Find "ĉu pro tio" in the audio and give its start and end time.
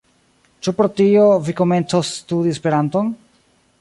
0.67-1.27